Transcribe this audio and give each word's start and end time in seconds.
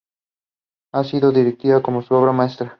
Ha 0.93 1.03
sido 1.03 1.31
descrita 1.31 1.83
como 1.83 2.01
su 2.01 2.15
obra 2.15 2.31
maestra. 2.31 2.69